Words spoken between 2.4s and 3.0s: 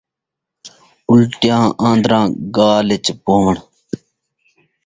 ڳال